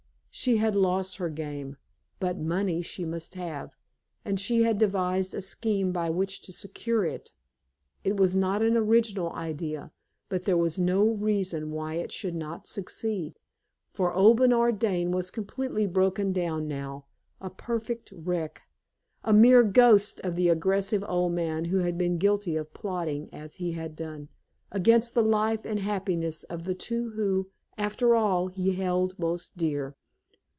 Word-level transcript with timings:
She 0.33 0.57
had 0.57 0.77
lost 0.77 1.17
her 1.17 1.27
game; 1.29 1.75
but 2.17 2.39
money 2.39 2.81
she 2.81 3.03
must 3.03 3.35
have, 3.35 3.75
and 4.23 4.39
she 4.39 4.63
had 4.63 4.77
devised 4.77 5.35
a 5.35 5.41
scheme 5.41 5.91
by 5.91 6.09
which 6.09 6.41
to 6.43 6.53
secure 6.53 7.03
it. 7.03 7.31
It 8.05 8.15
was 8.17 8.33
not 8.33 8.61
an 8.61 8.77
original 8.77 9.31
idea, 9.33 9.91
but 10.29 10.45
there 10.45 10.57
was 10.57 10.79
no 10.79 11.03
reason 11.03 11.69
why 11.69 11.95
it 11.95 12.13
should 12.13 12.33
not 12.33 12.65
succeed; 12.67 13.39
for 13.91 14.13
old 14.13 14.37
Bernard 14.37 14.79
Dane 14.79 15.11
was 15.11 15.29
completely 15.31 15.85
broken 15.85 16.31
down 16.31 16.65
now 16.65 17.05
a 17.41 17.49
perfect 17.49 18.13
wreck 18.15 18.61
a 19.25 19.33
mere 19.33 19.63
ghost 19.63 20.21
of 20.21 20.37
the 20.37 20.47
aggressive 20.47 21.03
old 21.09 21.33
man 21.33 21.65
who 21.65 21.79
had 21.79 21.97
been 21.97 22.17
guilty 22.17 22.55
of 22.55 22.73
plotting, 22.73 23.29
as 23.33 23.55
he 23.55 23.73
had 23.73 23.97
done, 23.97 24.29
against 24.71 25.13
the 25.13 25.23
life 25.23 25.65
and 25.65 25.79
happiness 25.79 26.45
of 26.45 26.63
the 26.63 26.73
two 26.73 27.11
who, 27.11 27.49
after 27.77 28.15
all, 28.15 28.47
he 28.47 28.71
held 28.71 29.19
most 29.19 29.57
dear. 29.57 29.97